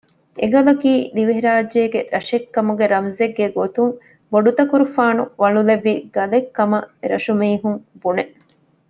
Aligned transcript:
އެގަލަކީ 0.41 0.91
ދިވެހިރާއްޖޭގެ 1.15 2.01
ރަށެއްކަމުގެ 2.13 2.85
ރަމްޒެއްގެ 2.93 3.45
ގޮތުން 3.57 3.93
ބޮޑުތަކުރުފާނު 4.31 5.23
ވަޅުލެއްވި 5.41 5.93
ގަލެއް 6.15 6.49
ކަމަށް 6.57 6.87
އެރަށު 7.01 7.33
މީހުން 7.39 7.79
ބުނެ 8.01 8.23